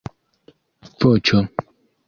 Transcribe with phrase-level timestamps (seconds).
[1.03, 1.43] voĉo